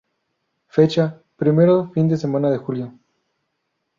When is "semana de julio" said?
2.17-2.91